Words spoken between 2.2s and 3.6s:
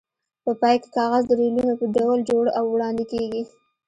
جوړ او وړاندې کېږي.